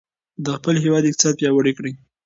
[0.45, 1.93] د خپل هېواد اقتصاد پیاوړی کړئ.